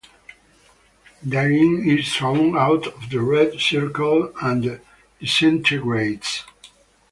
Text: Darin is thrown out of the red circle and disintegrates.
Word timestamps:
Darin 1.29 1.87
is 1.87 2.11
thrown 2.15 2.57
out 2.57 2.87
of 2.87 3.11
the 3.11 3.21
red 3.21 3.59
circle 3.61 4.33
and 4.41 4.81
disintegrates. 5.19 6.43